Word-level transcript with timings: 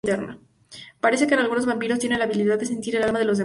Parece 0.99 1.27
que 1.27 1.35
algunos 1.35 1.67
vampiros 1.67 1.99
tienen 1.99 2.17
la 2.17 2.25
habilidad 2.25 2.57
de 2.57 2.65
sentir 2.65 2.95
el 2.95 3.03
alma 3.03 3.19
de 3.19 3.25
los 3.25 3.37
demás. 3.37 3.39